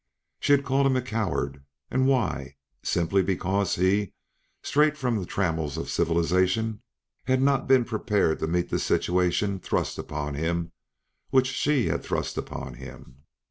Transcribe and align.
She 0.39 0.51
had 0.53 0.65
called 0.65 0.87
him 0.87 0.95
a 0.95 1.01
coward 1.03 1.63
and 1.91 2.07
why? 2.07 2.55
simply 2.81 3.21
because 3.21 3.75
he, 3.75 4.13
straight 4.63 4.97
from 4.97 5.19
the 5.19 5.27
trammels 5.27 5.77
of 5.77 5.91
civilization, 5.91 6.81
had 7.25 7.39
not 7.39 7.67
been 7.67 7.85
prepared 7.85 8.39
to 8.39 8.47
meet 8.47 8.69
the 8.71 8.79
situation 8.79 9.59
thrust 9.59 9.99
upon 9.99 10.33
him 10.33 10.71
which 11.29 11.45
she 11.45 11.85
had 11.85 12.01
thrust 12.03 12.35
upon 12.35 12.73
him. 12.73 13.25